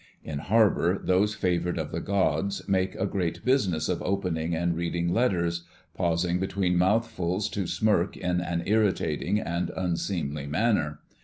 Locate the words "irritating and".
8.65-9.69